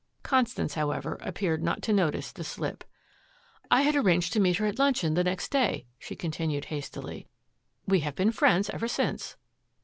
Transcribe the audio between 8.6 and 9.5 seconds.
ever since."